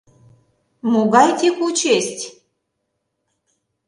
[0.91, 2.19] Могай «текучесть?..»